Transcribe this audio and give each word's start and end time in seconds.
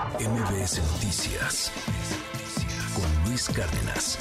MBS 0.00 0.80
Noticias 0.94 1.70
con 2.94 3.28
Luis 3.28 3.46
Cárdenas. 3.50 4.18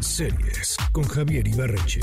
Series 0.00 0.76
con 0.90 1.04
Javier 1.04 1.46
Ibarreche. 1.46 2.00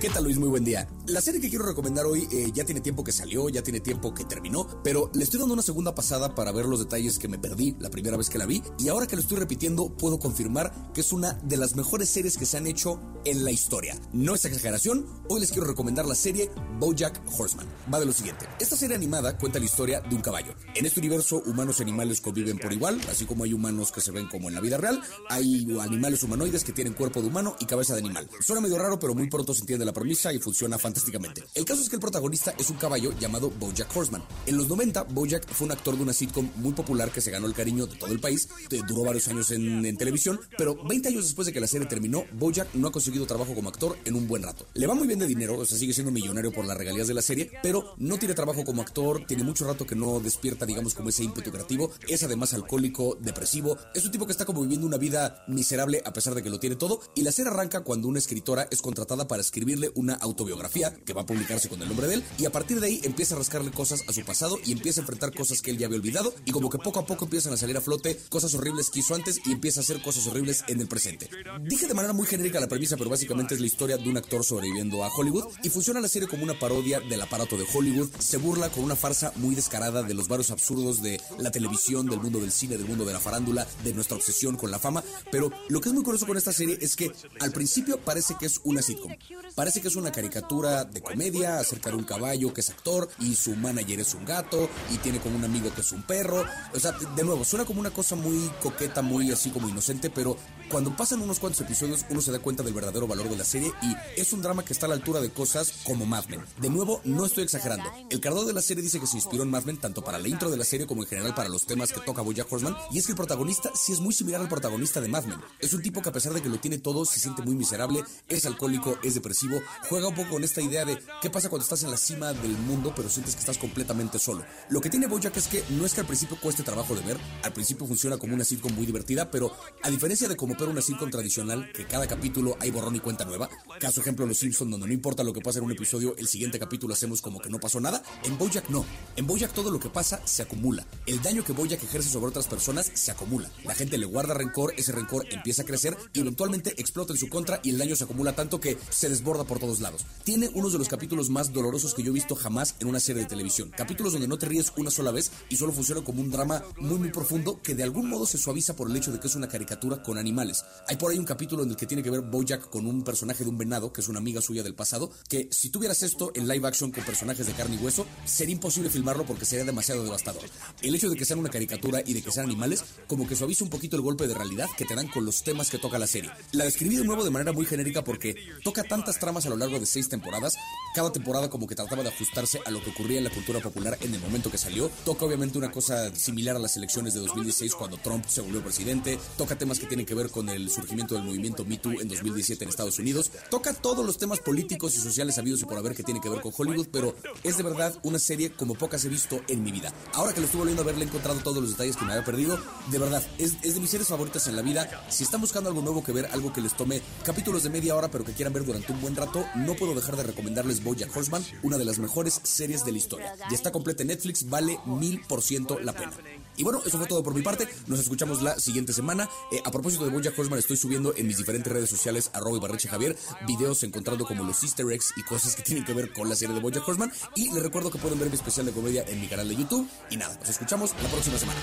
¿Qué 0.00 0.10
tal 0.10 0.24
Luis? 0.24 0.38
Muy 0.38 0.48
buen 0.48 0.64
día. 0.64 0.86
La 1.06 1.20
serie 1.20 1.40
que 1.40 1.48
quiero 1.48 1.66
recomendar 1.66 2.06
hoy 2.06 2.28
eh, 2.30 2.50
ya 2.54 2.64
tiene 2.64 2.80
tiempo 2.80 3.02
que 3.02 3.12
salió, 3.12 3.48
ya 3.48 3.62
tiene 3.62 3.80
tiempo 3.80 4.14
que 4.14 4.24
terminó, 4.24 4.66
pero 4.84 5.10
le 5.12 5.24
estoy 5.24 5.40
dando 5.40 5.54
una 5.54 5.62
segunda 5.62 5.94
pasada 5.94 6.34
para 6.34 6.52
ver 6.52 6.66
los 6.66 6.78
detalles 6.78 7.18
que 7.18 7.26
me 7.26 7.38
perdí 7.38 7.74
la 7.80 7.90
primera 7.90 8.16
vez 8.16 8.30
que 8.30 8.38
la 8.38 8.46
vi 8.46 8.62
y 8.78 8.88
ahora 8.88 9.06
que 9.06 9.16
lo 9.16 9.22
estoy 9.22 9.38
repitiendo 9.38 9.96
puedo 9.96 10.18
confirmar 10.18 10.92
que 10.94 11.00
es 11.00 11.12
una 11.12 11.32
de 11.42 11.56
las 11.56 11.74
mejores 11.74 12.08
series 12.08 12.36
que 12.36 12.46
se 12.46 12.58
han 12.58 12.66
hecho 12.66 13.00
en 13.24 13.44
la 13.44 13.50
historia. 13.50 13.98
No 14.12 14.34
es 14.34 14.44
exageración, 14.44 15.06
hoy 15.28 15.40
les 15.40 15.50
quiero 15.50 15.66
recomendar 15.66 16.06
la 16.06 16.14
serie 16.14 16.50
BoJack 16.78 17.20
Horseman. 17.38 17.66
Va 17.92 18.00
de 18.00 18.06
lo 18.06 18.12
siguiente. 18.12 18.46
Esta 18.58 18.76
serie 18.76 18.96
animada 18.96 19.36
cuenta 19.36 19.58
la 19.58 19.64
historia 19.64 20.00
de 20.00 20.14
un 20.14 20.22
caballo. 20.22 20.54
En 20.74 20.86
este 20.86 21.00
universo 21.00 21.42
humanos 21.46 21.80
y 21.80 21.82
animales 21.82 22.20
conviven 22.20 22.58
por 22.58 22.72
igual, 22.72 23.00
así 23.10 23.24
como 23.24 23.44
hay 23.44 23.52
humanos 23.52 23.92
que 23.92 24.00
se 24.00 24.10
ven 24.10 24.28
como 24.28 24.48
en 24.48 24.54
la 24.54 24.60
vida 24.60 24.76
real, 24.76 25.00
hay 25.28 25.66
animales 25.80 26.22
humanoides 26.22 26.64
que 26.64 26.72
tienen 26.72 26.94
cuerpo 26.94 27.20
de 27.20 27.28
humano 27.28 27.56
y 27.60 27.66
cabeza 27.66 27.94
de 27.94 28.00
animal. 28.00 28.28
Suena 28.40 28.60
medio 28.60 28.78
raro, 28.78 28.98
pero 28.98 29.14
muy 29.14 29.28
pronto 29.28 29.54
se 29.54 29.60
entiende 29.60 29.84
la 29.84 29.92
premisa 29.92 30.32
y 30.32 30.38
funciona 30.38 30.78
fantásticamente. 30.78 31.44
El 31.54 31.64
caso 31.64 31.82
es 31.82 31.88
que 31.88 31.96
el 31.96 32.00
protagonista 32.00 32.54
es 32.58 32.70
un 32.70 32.76
caballo 32.76 33.12
llamado 33.18 33.50
Bojack 33.50 33.94
Horseman. 33.96 34.22
En 34.46 34.56
los 34.56 34.68
90, 34.68 35.04
Bojack 35.04 35.48
fue 35.48 35.66
un 35.66 35.72
actor 35.72 35.96
de 35.96 36.02
una 36.02 36.12
sitcom 36.12 36.48
muy 36.56 36.72
popular 36.72 37.10
que 37.10 37.20
se 37.20 37.30
ganó 37.30 37.46
el 37.46 37.54
cariño 37.54 37.86
de 37.86 37.96
todo 37.96 38.12
el 38.12 38.20
país, 38.20 38.48
duró 38.86 39.04
varios 39.04 39.26
años 39.28 39.50
en, 39.50 39.96
televisión, 39.96 40.40
pero 40.56 40.76
20 40.84 41.08
años 41.08 41.24
después 41.24 41.46
de 41.46 41.52
que 41.52 41.60
la 41.60 41.66
serie 41.66 41.86
terminó, 41.88 42.24
Bojack 42.32 42.74
no 42.74 42.88
ha 42.88 42.92
conseguido 42.92 43.26
trabajo 43.26 43.54
como 43.54 43.68
actor 43.68 43.96
en 44.04 44.14
un 44.14 44.28
buen 44.28 44.42
rato. 44.42 44.66
Le 44.74 44.86
va 44.86 44.94
muy 44.94 45.06
bien 45.06 45.18
de 45.18 45.26
dinero, 45.26 45.58
o 45.58 45.64
sea, 45.64 45.76
sigue 45.76 45.92
siendo 45.92 46.12
millonario 46.12 46.52
por 46.52 46.66
las 46.68 46.76
regalías 46.76 47.08
de 47.08 47.14
la 47.14 47.22
serie, 47.22 47.50
pero 47.62 47.94
no 47.98 48.18
tiene 48.18 48.34
trabajo 48.34 48.64
como 48.64 48.82
actor, 48.82 49.26
tiene 49.26 49.44
mucho 49.44 49.66
rato 49.66 49.86
que 49.86 49.96
no 49.96 50.20
despierta, 50.20 50.66
digamos, 50.66 50.94
como 50.94 51.08
ese 51.08 51.24
ímpetu 51.24 51.50
creativo, 51.50 51.90
es 52.06 52.22
además 52.22 52.54
alcohólico, 52.54 53.16
depresivo, 53.20 53.76
es 53.94 54.04
un 54.04 54.10
tipo 54.10 54.26
que 54.26 54.32
está 54.32 54.44
como 54.44 54.62
viviendo 54.62 54.86
una 54.86 54.98
vida 54.98 55.44
miserable 55.48 56.02
a 56.04 56.12
pesar 56.12 56.34
de 56.34 56.42
que 56.42 56.50
lo 56.50 56.60
tiene 56.60 56.76
todo, 56.76 57.00
y 57.14 57.22
la 57.22 57.32
serie 57.32 57.50
arranca 57.50 57.80
cuando 57.80 58.08
una 58.08 58.18
escritora 58.18 58.68
es 58.70 58.82
contratada 58.82 59.26
para 59.26 59.42
escribirle 59.42 59.90
una 59.94 60.14
autobiografía 60.14 60.94
que 61.04 61.12
va 61.12 61.22
a 61.22 61.26
publicarse 61.26 61.68
con 61.68 61.80
el 61.82 61.88
nombre 61.88 62.06
de 62.06 62.14
él 62.14 62.24
y 62.38 62.44
a 62.44 62.52
partir 62.52 62.80
de 62.80 62.86
ahí 62.86 63.00
empieza 63.04 63.34
a 63.34 63.38
rascarle 63.38 63.70
cosas 63.70 64.04
a 64.08 64.12
su 64.12 64.24
pasado 64.24 64.58
y 64.64 64.72
empieza 64.72 65.00
a 65.00 65.02
enfrentar 65.02 65.34
cosas 65.34 65.62
que 65.62 65.70
él 65.70 65.78
ya 65.78 65.86
había 65.86 65.98
olvidado 65.98 66.34
y 66.44 66.52
como 66.52 66.70
que 66.70 66.78
poco 66.78 67.00
a 67.00 67.06
poco 67.06 67.24
empiezan 67.24 67.52
a 67.52 67.56
salir 67.56 67.76
a 67.76 67.80
flote 67.80 68.18
cosas 68.28 68.54
horribles 68.54 68.90
que 68.90 69.00
hizo 69.00 69.14
antes 69.14 69.40
y 69.44 69.52
empieza 69.52 69.80
a 69.80 69.82
hacer 69.82 70.02
cosas 70.02 70.26
horribles 70.26 70.64
en 70.68 70.80
el 70.80 70.88
presente. 70.88 71.28
Dije 71.62 71.86
de 71.86 71.94
manera 71.94 72.12
muy 72.12 72.26
genérica 72.26 72.60
la 72.60 72.68
premisa, 72.68 72.96
pero 72.96 73.10
básicamente 73.10 73.54
es 73.54 73.60
la 73.60 73.66
historia 73.66 73.96
de 73.96 74.08
un 74.08 74.16
actor 74.16 74.44
sobreviviendo 74.44 75.04
a 75.04 75.14
Hollywood 75.14 75.46
y 75.62 75.68
funciona 75.68 76.00
la 76.00 76.08
serie 76.08 76.28
como 76.28 76.44
una 76.44 76.57
parodia 76.58 77.00
del 77.00 77.20
aparato 77.22 77.56
de 77.56 77.66
Hollywood, 77.72 78.10
se 78.18 78.36
burla 78.36 78.70
con 78.70 78.84
una 78.84 78.96
farsa 78.96 79.32
muy 79.36 79.54
descarada 79.54 80.02
de 80.02 80.14
los 80.14 80.28
varios 80.28 80.50
absurdos 80.50 81.02
de 81.02 81.20
la 81.38 81.50
televisión, 81.50 82.06
del 82.06 82.20
mundo 82.20 82.40
del 82.40 82.52
cine, 82.52 82.76
del 82.76 82.86
mundo 82.86 83.04
de 83.04 83.12
la 83.12 83.20
farándula, 83.20 83.66
de 83.84 83.94
nuestra 83.94 84.16
obsesión 84.16 84.56
con 84.56 84.70
la 84.70 84.78
fama, 84.78 85.02
pero 85.30 85.50
lo 85.68 85.80
que 85.80 85.88
es 85.88 85.94
muy 85.94 86.04
curioso 86.04 86.26
con 86.26 86.36
esta 86.36 86.52
serie 86.52 86.78
es 86.80 86.96
que 86.96 87.12
al 87.40 87.52
principio 87.52 87.98
parece 87.98 88.36
que 88.38 88.46
es 88.46 88.60
una 88.64 88.82
sitcom. 88.82 89.12
Parece 89.54 89.80
que 89.80 89.88
es 89.88 89.96
una 89.96 90.12
caricatura 90.12 90.84
de 90.84 91.00
comedia 91.00 91.58
acerca 91.58 91.90
de 91.90 91.96
un 91.96 92.04
caballo 92.04 92.52
que 92.54 92.60
es 92.60 92.70
actor 92.70 93.08
y 93.18 93.34
su 93.34 93.54
manager 93.56 94.00
es 94.00 94.14
un 94.14 94.24
gato 94.24 94.68
y 94.92 94.98
tiene 94.98 95.18
como 95.20 95.36
un 95.36 95.44
amigo 95.44 95.72
que 95.74 95.80
es 95.80 95.92
un 95.92 96.02
perro. 96.02 96.44
O 96.74 96.80
sea, 96.80 96.92
de 96.92 97.24
nuevo, 97.24 97.44
suena 97.44 97.64
como 97.64 97.80
una 97.80 97.90
cosa 97.90 98.14
muy 98.14 98.50
coqueta, 98.62 99.02
muy 99.02 99.30
así 99.32 99.50
como 99.50 99.68
inocente, 99.68 100.10
pero 100.10 100.36
cuando 100.70 100.94
pasan 100.96 101.22
unos 101.22 101.38
cuantos 101.38 101.60
episodios 101.60 102.04
uno 102.10 102.20
se 102.20 102.32
da 102.32 102.38
cuenta 102.38 102.62
del 102.62 102.74
verdadero 102.74 103.06
valor 103.06 103.28
de 103.28 103.36
la 103.36 103.44
serie 103.44 103.72
y 103.82 104.20
es 104.20 104.32
un 104.32 104.42
drama 104.42 104.64
que 104.64 104.72
está 104.72 104.86
a 104.86 104.88
la 104.90 104.94
altura 104.94 105.20
de 105.20 105.30
cosas 105.30 105.72
como 105.84 106.06
Mad 106.06 106.26
Men. 106.26 106.40
De 106.60 106.70
nuevo, 106.70 107.00
no 107.04 107.24
estoy 107.24 107.44
exagerando. 107.44 107.88
El 108.10 108.20
creador 108.20 108.46
de 108.46 108.52
la 108.52 108.62
serie 108.62 108.82
dice 108.82 108.98
que 108.98 109.06
se 109.06 109.16
inspiró 109.16 109.42
en 109.42 109.50
Mad 109.50 109.64
Men 109.64 109.76
tanto 109.76 110.02
para 110.02 110.18
la 110.18 110.28
intro 110.28 110.50
de 110.50 110.56
la 110.56 110.64
serie 110.64 110.86
como 110.86 111.02
en 111.02 111.08
general 111.08 111.34
para 111.34 111.48
los 111.48 111.66
temas 111.66 111.92
que 111.92 112.00
toca 112.00 112.22
Bojack 112.22 112.52
Horseman 112.52 112.76
y 112.90 112.98
es 112.98 113.06
que 113.06 113.12
el 113.12 113.16
protagonista 113.16 113.70
sí 113.74 113.92
es 113.92 114.00
muy 114.00 114.12
similar 114.12 114.40
al 114.40 114.48
protagonista 114.48 115.00
de 115.00 115.08
Mad 115.08 115.24
Men. 115.24 115.38
Es 115.60 115.72
un 115.72 115.82
tipo 115.82 116.02
que 116.02 116.08
a 116.08 116.12
pesar 116.12 116.32
de 116.32 116.42
que 116.42 116.48
lo 116.48 116.58
tiene 116.58 116.78
todo 116.78 117.04
se 117.04 117.20
siente 117.20 117.42
muy 117.42 117.54
miserable, 117.54 118.02
es 118.28 118.46
alcohólico, 118.46 118.98
es 119.02 119.14
depresivo, 119.14 119.60
juega 119.88 120.08
un 120.08 120.14
poco 120.14 120.30
con 120.30 120.44
esta 120.44 120.60
idea 120.60 120.84
de 120.84 120.98
qué 121.22 121.30
pasa 121.30 121.48
cuando 121.48 121.62
estás 121.62 121.82
en 121.84 121.90
la 121.90 121.96
cima 121.96 122.32
del 122.32 122.52
mundo 122.52 122.92
pero 122.96 123.08
sientes 123.08 123.34
que 123.34 123.40
estás 123.40 123.58
completamente 123.58 124.18
solo. 124.18 124.44
Lo 124.70 124.80
que 124.80 124.90
tiene 124.90 125.06
Bojack 125.06 125.36
es 125.36 125.48
que 125.48 125.62
no 125.70 125.86
es 125.86 125.94
que 125.94 126.00
al 126.00 126.06
principio 126.06 126.38
cueste 126.40 126.62
trabajo 126.62 126.94
de 126.94 127.02
ver, 127.02 127.18
al 127.42 127.52
principio 127.52 127.86
funciona 127.86 128.16
como 128.18 128.34
una 128.34 128.44
sitcom 128.44 128.74
muy 128.74 128.86
divertida, 128.86 129.30
pero 129.30 129.52
a 129.82 129.90
diferencia 129.90 130.28
de 130.28 130.36
como 130.36 130.56
ver 130.56 130.68
una 130.68 130.82
sitcom 130.82 131.10
tradicional, 131.10 131.70
que 131.72 131.86
cada 131.86 132.06
capítulo 132.06 132.56
hay 132.60 132.70
borrón 132.70 132.96
y 132.96 133.00
cuenta 133.00 133.24
nueva, 133.24 133.48
caso 133.78 134.00
ejemplo 134.00 134.26
Los 134.26 134.38
Simpsons 134.38 134.70
donde 134.70 134.86
no 134.86 134.92
importa 134.92 135.22
lo 135.22 135.32
que 135.32 135.40
pasa 135.40 135.58
en 135.58 135.66
un 135.66 135.72
episodio, 135.72 136.16
el 136.16 136.26
siguiente 136.26 136.37
capítulo 136.58 136.94
hacemos 136.94 137.20
como 137.20 137.40
que 137.40 137.50
no 137.50 137.58
pasó 137.58 137.80
nada, 137.80 138.02
en 138.24 138.38
Bojack 138.38 138.68
no. 138.68 138.84
En 139.16 139.26
Bojack 139.26 139.52
todo 139.52 139.70
lo 139.70 139.80
que 139.80 139.88
pasa 139.88 140.20
se 140.24 140.42
acumula. 140.42 140.86
El 141.06 141.20
daño 141.22 141.44
que 141.44 141.52
Bojack 141.52 141.82
ejerce 141.82 142.08
sobre 142.08 142.28
otras 142.28 142.46
personas 142.46 142.90
se 142.94 143.10
acumula. 143.10 143.50
La 143.64 143.74
gente 143.74 143.98
le 143.98 144.06
guarda 144.06 144.34
rencor, 144.34 144.74
ese 144.76 144.92
rencor 144.92 145.26
empieza 145.30 145.62
a 145.62 145.64
crecer 145.64 145.96
y 146.12 146.20
eventualmente 146.20 146.74
explota 146.80 147.12
en 147.12 147.18
su 147.18 147.28
contra 147.28 147.60
y 147.62 147.70
el 147.70 147.78
daño 147.78 147.96
se 147.96 148.04
acumula 148.04 148.34
tanto 148.34 148.60
que 148.60 148.78
se 148.90 149.08
desborda 149.08 149.44
por 149.44 149.58
todos 149.58 149.80
lados. 149.80 150.04
Tiene 150.24 150.50
uno 150.54 150.70
de 150.70 150.78
los 150.78 150.88
capítulos 150.88 151.30
más 151.30 151.52
dolorosos 151.52 151.94
que 151.94 152.02
yo 152.02 152.10
he 152.10 152.14
visto 152.14 152.34
jamás 152.34 152.74
en 152.80 152.88
una 152.88 153.00
serie 153.00 153.22
de 153.22 153.28
televisión. 153.28 153.70
Capítulos 153.76 154.12
donde 154.12 154.28
no 154.28 154.38
te 154.38 154.46
ríes 154.46 154.72
una 154.76 154.90
sola 154.90 155.10
vez 155.10 155.30
y 155.48 155.56
solo 155.56 155.72
funciona 155.72 156.02
como 156.02 156.22
un 156.22 156.30
drama 156.30 156.62
muy 156.78 156.98
muy 156.98 157.10
profundo 157.10 157.60
que 157.62 157.74
de 157.74 157.82
algún 157.82 158.08
modo 158.08 158.26
se 158.26 158.38
suaviza 158.38 158.76
por 158.76 158.90
el 158.90 158.96
hecho 158.96 159.12
de 159.12 159.20
que 159.20 159.26
es 159.26 159.34
una 159.34 159.48
caricatura 159.48 160.02
con 160.02 160.18
animales. 160.18 160.64
Hay 160.86 160.96
por 160.96 161.10
ahí 161.10 161.18
un 161.18 161.24
capítulo 161.24 161.62
en 161.62 161.70
el 161.70 161.76
que 161.76 161.86
tiene 161.86 162.02
que 162.02 162.10
ver 162.10 162.22
Bojack 162.22 162.70
con 162.70 162.86
un 162.86 163.02
personaje 163.02 163.44
de 163.44 163.50
un 163.50 163.58
venado, 163.58 163.92
que 163.92 164.00
es 164.00 164.08
una 164.08 164.18
amiga 164.18 164.40
suya 164.40 164.62
del 164.62 164.74
pasado, 164.74 165.10
que 165.28 165.48
si 165.50 165.70
tuvieras 165.70 166.02
esto 166.02 166.27
en 166.34 166.48
live 166.48 166.66
action 166.66 166.90
con 166.90 167.04
personajes 167.04 167.46
de 167.46 167.52
carne 167.52 167.76
y 167.76 167.84
hueso, 167.84 168.06
sería 168.24 168.54
imposible 168.54 168.90
filmarlo 168.90 169.24
porque 169.24 169.44
sería 169.44 169.64
demasiado 169.64 170.04
devastador. 170.04 170.42
El 170.82 170.94
hecho 170.94 171.08
de 171.10 171.16
que 171.16 171.24
sean 171.24 171.38
una 171.38 171.50
caricatura 171.50 172.02
y 172.04 172.14
de 172.14 172.22
que 172.22 172.30
sean 172.30 172.46
animales, 172.46 172.84
como 173.06 173.26
que 173.26 173.36
suaviza 173.36 173.64
un 173.64 173.70
poquito 173.70 173.96
el 173.96 174.02
golpe 174.02 174.26
de 174.26 174.34
realidad 174.34 174.68
que 174.76 174.84
te 174.84 174.94
dan 174.94 175.08
con 175.08 175.24
los 175.24 175.42
temas 175.42 175.70
que 175.70 175.78
toca 175.78 175.98
la 175.98 176.06
serie. 176.06 176.30
La 176.52 176.64
describí 176.64 176.96
de 176.96 177.04
nuevo 177.04 177.24
de 177.24 177.30
manera 177.30 177.52
muy 177.52 177.66
genérica 177.66 178.04
porque 178.04 178.34
toca 178.62 178.84
tantas 178.84 179.18
tramas 179.18 179.46
a 179.46 179.50
lo 179.50 179.56
largo 179.56 179.78
de 179.78 179.86
seis 179.86 180.08
temporadas, 180.08 180.56
cada 180.94 181.12
temporada 181.12 181.48
como 181.50 181.66
que 181.66 181.74
trataba 181.74 182.02
de 182.02 182.08
ajustarse 182.08 182.60
a 182.64 182.70
lo 182.70 182.82
que 182.82 182.90
ocurría 182.90 183.18
en 183.18 183.24
la 183.24 183.30
cultura 183.30 183.60
popular 183.60 183.96
en 184.00 184.14
el 184.14 184.20
momento 184.20 184.50
que 184.50 184.58
salió. 184.58 184.90
Toca 185.04 185.24
obviamente 185.24 185.58
una 185.58 185.70
cosa 185.70 186.14
similar 186.14 186.56
a 186.56 186.58
las 186.58 186.76
elecciones 186.76 187.14
de 187.14 187.20
2016 187.20 187.74
cuando 187.74 187.96
Trump 187.98 188.24
se 188.26 188.40
volvió 188.40 188.62
presidente. 188.62 189.18
Toca 189.36 189.56
temas 189.56 189.78
que 189.78 189.86
tienen 189.86 190.06
que 190.06 190.14
ver 190.14 190.30
con 190.30 190.48
el 190.48 190.70
surgimiento 190.70 191.14
del 191.14 191.24
movimiento 191.24 191.64
Me 191.64 191.78
Too 191.78 192.00
en 192.00 192.08
2017 192.08 192.64
en 192.64 192.70
Estados 192.70 192.98
Unidos. 192.98 193.30
Toca 193.50 193.72
todos 193.72 194.04
los 194.04 194.18
temas 194.18 194.40
políticos 194.40 194.96
y 194.96 195.00
sociales 195.00 195.38
habidos 195.38 195.62
y 195.62 195.64
por 195.64 195.78
haber 195.78 195.94
que 195.94 196.02
tienen 196.02 196.22
que 196.22 196.28
ver 196.28 196.40
con 196.40 196.52
Hollywood, 196.56 196.88
pero 196.90 197.14
es 197.42 197.56
de 197.56 197.62
verdad 197.62 197.98
una 198.02 198.18
serie 198.18 198.52
como 198.52 198.74
pocas 198.74 199.04
he 199.04 199.08
visto 199.08 199.40
en 199.48 199.62
mi 199.62 199.72
vida. 199.72 199.92
Ahora 200.14 200.32
que 200.32 200.40
lo 200.40 200.46
estuve 200.46 200.60
volviendo 200.60 200.82
a 200.82 200.86
ver, 200.86 200.96
le 200.96 201.04
he 201.04 201.08
encontrado 201.08 201.40
todos 201.40 201.62
los 201.62 201.70
detalles 201.70 201.96
que 201.96 202.04
me 202.04 202.12
había 202.12 202.24
perdido. 202.24 202.58
De 202.90 202.98
verdad, 202.98 203.22
es, 203.38 203.54
es 203.62 203.74
de 203.74 203.80
mis 203.80 203.90
series 203.90 204.08
favoritas 204.08 204.46
en 204.46 204.56
la 204.56 204.62
vida. 204.62 204.88
Si 205.08 205.24
están 205.24 205.40
buscando 205.40 205.70
algo 205.70 205.82
nuevo 205.82 206.02
que 206.02 206.12
ver, 206.12 206.26
algo 206.26 206.52
que 206.52 206.60
les 206.60 206.76
tome 206.76 207.00
capítulos 207.24 207.62
de 207.62 207.70
media 207.70 207.94
hora, 207.94 208.10
pero 208.10 208.24
que 208.24 208.32
quieran 208.32 208.52
ver 208.52 208.64
durante 208.64 208.92
un 208.92 209.00
buen 209.00 209.16
rato, 209.16 209.44
no 209.56 209.74
puedo 209.74 209.94
dejar 209.94 210.16
de 210.16 210.22
recomendarles 210.22 210.77
Bojack 210.82 211.14
Horseman, 211.16 211.44
una 211.62 211.78
de 211.78 211.84
las 211.84 211.98
mejores 211.98 212.40
series 212.42 212.84
de 212.84 212.92
la 212.92 212.98
historia. 212.98 213.34
Ya 213.50 213.56
está 213.56 213.72
completa 213.72 214.02
en 214.02 214.08
Netflix, 214.08 214.48
vale 214.48 214.78
mil 214.86 215.20
por 215.22 215.42
ciento 215.42 215.78
la 215.78 215.92
pena. 215.92 216.12
Y 216.56 216.64
bueno, 216.64 216.80
eso 216.84 216.98
fue 216.98 217.06
todo 217.06 217.22
por 217.22 217.34
mi 217.34 217.42
parte. 217.42 217.68
Nos 217.86 218.00
escuchamos 218.00 218.42
la 218.42 218.58
siguiente 218.58 218.92
semana. 218.92 219.28
Eh, 219.52 219.62
a 219.64 219.70
propósito 219.70 220.04
de 220.04 220.10
Bojack 220.10 220.36
Horseman, 220.36 220.58
estoy 220.58 220.76
subiendo 220.76 221.14
en 221.16 221.26
mis 221.26 221.36
diferentes 221.36 221.72
redes 221.72 221.88
sociales, 221.88 222.30
arroba 222.34 222.58
barreche 222.58 222.88
Javier, 222.88 223.16
videos 223.46 223.84
encontrando 223.84 224.26
como 224.26 224.42
los 224.42 224.62
easter 224.64 224.90
eggs 224.90 225.12
y 225.16 225.22
cosas 225.22 225.54
que 225.54 225.62
tienen 225.62 225.84
que 225.84 225.92
ver 225.92 226.12
con 226.12 226.28
la 226.28 226.34
serie 226.34 226.54
de 226.54 226.60
Bojack 226.60 226.86
Horseman. 226.86 227.12
Y 227.36 227.52
les 227.52 227.62
recuerdo 227.62 227.90
que 227.90 227.98
pueden 227.98 228.18
ver 228.18 228.28
mi 228.28 228.34
especial 228.34 228.66
de 228.66 228.72
comedia 228.72 229.04
en 229.06 229.20
mi 229.20 229.28
canal 229.28 229.48
de 229.48 229.54
YouTube. 229.54 229.88
Y 230.10 230.16
nada, 230.16 230.36
nos 230.36 230.48
escuchamos 230.48 230.94
la 231.00 231.08
próxima 231.08 231.38
semana. 231.38 231.60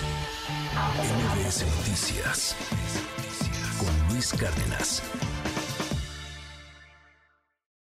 MBS 0.97 1.65
Noticias 1.77 2.55
con 3.77 4.13
Luis 4.13 4.31
Cárdenas. 4.31 5.01